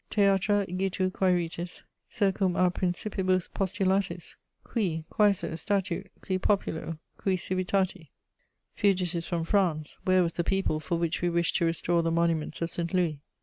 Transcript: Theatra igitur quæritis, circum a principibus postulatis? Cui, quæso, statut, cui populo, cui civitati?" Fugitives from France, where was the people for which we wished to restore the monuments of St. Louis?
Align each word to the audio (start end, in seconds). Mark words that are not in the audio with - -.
Theatra 0.09 0.67
igitur 0.67 1.11
quæritis, 1.11 1.83
circum 2.09 2.55
a 2.55 2.71
principibus 2.71 3.47
postulatis? 3.47 4.35
Cui, 4.63 5.05
quæso, 5.11 5.55
statut, 5.55 6.07
cui 6.21 6.39
populo, 6.39 6.97
cui 7.17 7.37
civitati?" 7.37 8.09
Fugitives 8.73 9.27
from 9.27 9.43
France, 9.43 9.99
where 10.03 10.23
was 10.23 10.33
the 10.33 10.43
people 10.43 10.79
for 10.79 10.97
which 10.97 11.21
we 11.21 11.29
wished 11.29 11.55
to 11.57 11.65
restore 11.65 12.01
the 12.01 12.09
monuments 12.09 12.63
of 12.63 12.71
St. 12.71 12.91
Louis? 12.95 13.19